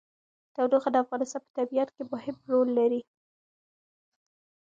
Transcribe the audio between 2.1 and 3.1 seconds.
مهم رول لري.